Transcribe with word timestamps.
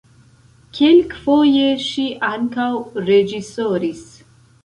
Kelkfoje 0.77 1.67
ŝi 1.89 2.05
ankaŭ 2.29 2.67
reĝisoris. 3.09 4.05